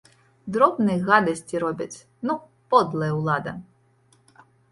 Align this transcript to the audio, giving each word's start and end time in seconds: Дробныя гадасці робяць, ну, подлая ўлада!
Дробныя 0.53 1.01
гадасці 1.09 1.55
робяць, 1.65 1.97
ну, 2.29 2.37
подлая 2.75 3.11
ўлада! 3.19 3.51